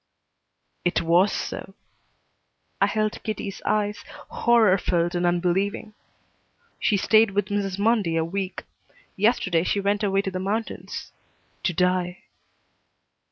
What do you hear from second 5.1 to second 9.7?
and unbelieving. "She stayed with Mrs. Mundy a week. Yesterday